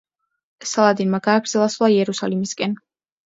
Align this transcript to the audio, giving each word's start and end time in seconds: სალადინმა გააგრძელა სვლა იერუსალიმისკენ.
სალადინმა 0.69 1.19
გააგრძელა 1.27 1.67
სვლა 1.75 1.91
იერუსალიმისკენ. 1.97 2.73